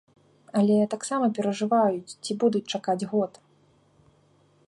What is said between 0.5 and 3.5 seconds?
Але таксама перажываюць, ці будуць чакаць год.